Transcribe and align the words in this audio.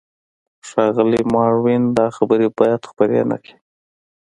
ښاغلی 0.67 1.21
ماروین، 1.33 1.83
دا 1.97 2.07
خبرې 2.17 2.47
باید 2.59 2.81
خپرې 2.89 3.21
نه 3.31 3.37
کړې. 3.43 3.55